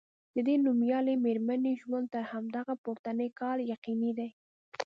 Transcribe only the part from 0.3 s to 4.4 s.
د دې نومیالۍ میرمنې ژوند تر همدغه پورتني کال یقیني دی.